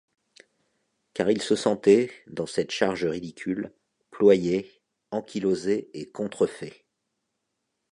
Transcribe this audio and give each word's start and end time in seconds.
Car 1.13 1.29
il 1.29 1.43
se 1.43 1.55
sentait, 1.55 2.09
dans 2.25 2.47
cette 2.47 2.71
charge 2.71 3.05
ridicule, 3.05 3.71
ployé, 4.09 4.71
ankylosé 5.11 5.91
et 5.93 6.09
contrefait. 6.09 6.87